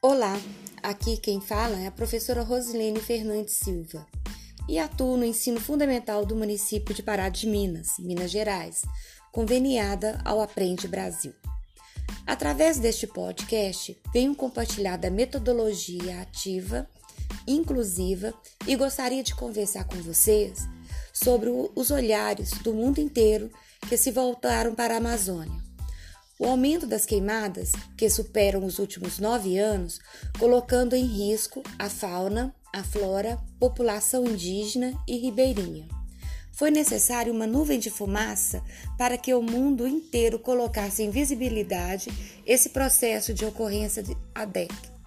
Olá, 0.00 0.40
aqui 0.80 1.16
quem 1.16 1.40
fala 1.40 1.76
é 1.80 1.88
a 1.88 1.90
professora 1.90 2.44
Rosilene 2.44 3.00
Fernandes 3.00 3.54
Silva 3.54 4.06
e 4.68 4.78
atuo 4.78 5.16
no 5.16 5.24
ensino 5.24 5.58
fundamental 5.58 6.24
do 6.24 6.36
município 6.36 6.94
de 6.94 7.02
Pará 7.02 7.28
de 7.28 7.48
Minas, 7.48 7.98
Minas 7.98 8.30
Gerais, 8.30 8.82
conveniada 9.32 10.22
ao 10.24 10.40
Aprende 10.40 10.86
Brasil. 10.86 11.34
Através 12.24 12.78
deste 12.78 13.08
podcast, 13.08 14.00
venho 14.12 14.36
compartilhar 14.36 14.98
da 14.98 15.10
metodologia 15.10 16.20
ativa, 16.20 16.88
inclusiva 17.44 18.32
e 18.68 18.76
gostaria 18.76 19.24
de 19.24 19.34
conversar 19.34 19.82
com 19.82 19.96
vocês 19.96 20.60
sobre 21.12 21.50
os 21.74 21.90
olhares 21.90 22.52
do 22.62 22.72
mundo 22.72 23.00
inteiro 23.00 23.50
que 23.88 23.96
se 23.96 24.12
voltaram 24.12 24.76
para 24.76 24.94
a 24.94 24.98
Amazônia. 24.98 25.67
O 26.38 26.46
aumento 26.46 26.86
das 26.86 27.04
queimadas, 27.04 27.72
que 27.96 28.08
superam 28.08 28.64
os 28.64 28.78
últimos 28.78 29.18
nove 29.18 29.58
anos, 29.58 29.98
colocando 30.38 30.94
em 30.94 31.04
risco 31.04 31.64
a 31.76 31.90
fauna, 31.90 32.54
a 32.72 32.84
flora, 32.84 33.38
população 33.58 34.24
indígena 34.24 34.94
e 35.06 35.16
ribeirinha. 35.16 35.88
Foi 36.52 36.70
necessário 36.70 37.32
uma 37.32 37.46
nuvem 37.46 37.78
de 37.78 37.90
fumaça 37.90 38.62
para 38.96 39.18
que 39.18 39.34
o 39.34 39.42
mundo 39.42 39.86
inteiro 39.86 40.38
colocasse 40.38 41.02
em 41.02 41.10
visibilidade 41.10 42.08
esse 42.46 42.68
processo 42.68 43.34
de 43.34 43.44
ocorrência 43.44 44.02
de 44.02 44.16
ADEC. 44.32 44.97